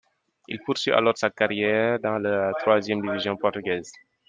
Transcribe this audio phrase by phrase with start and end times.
[0.47, 3.91] Il poursuit alors sa carrière dans la troisième division portugaise.